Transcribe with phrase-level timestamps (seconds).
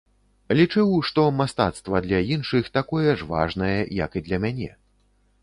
[0.59, 4.71] Лічыў, што мастацтва для іншых такое ж важнае, як і для мяне.